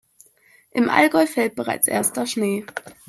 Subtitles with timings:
[0.71, 2.65] Im Allgäu fällt bereits erster Schnee.